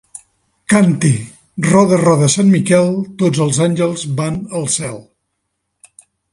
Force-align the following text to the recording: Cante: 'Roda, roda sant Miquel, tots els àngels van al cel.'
Cante: 0.71 1.11
'Roda, 1.65 1.99
roda 2.07 2.31
sant 2.37 2.49
Miquel, 2.55 2.91
tots 3.21 3.45
els 3.47 3.61
àngels 3.69 4.09
van 4.23 4.43
al 4.61 4.69
cel.' 4.81 5.01